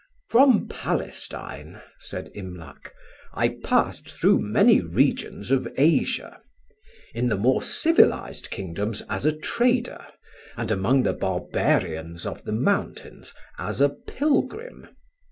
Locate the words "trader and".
9.37-10.71